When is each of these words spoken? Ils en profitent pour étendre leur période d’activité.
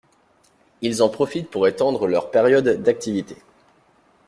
Ils 0.81 1.03
en 1.03 1.09
profitent 1.09 1.51
pour 1.51 1.67
étendre 1.67 2.07
leur 2.07 2.31
période 2.31 2.67
d’activité. 2.81 3.35